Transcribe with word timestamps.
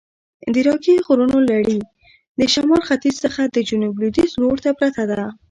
د 0.53 0.55
راکي 0.67 0.93
غرونو 1.05 1.37
لړي 1.51 1.79
د 2.39 2.41
شمال 2.53 2.81
ختیځ 2.87 3.15
څخه 3.25 3.41
د 3.45 3.57
جنوب 3.67 3.93
لویدیځ 4.01 4.31
لورته 4.41 4.69
پرته 4.79 5.03
ده. 5.11 5.25